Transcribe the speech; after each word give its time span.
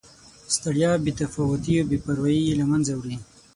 ستړیا، 0.55 0.91
بې 1.03 1.11
تفاوتي 1.21 1.73
او 1.79 1.87
بې 1.89 1.97
پروایي 2.03 2.53
له 2.59 2.65
مینځه 2.69 2.93
وړي. 2.97 3.17